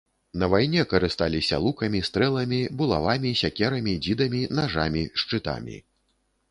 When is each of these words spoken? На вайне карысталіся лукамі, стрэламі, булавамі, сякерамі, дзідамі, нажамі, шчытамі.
На 0.43 0.47
вайне 0.53 0.85
карысталіся 0.93 1.59
лукамі, 1.65 2.01
стрэламі, 2.09 2.59
булавамі, 2.81 3.35
сякерамі, 3.43 3.93
дзідамі, 4.09 4.41
нажамі, 4.61 5.07
шчытамі. 5.25 5.81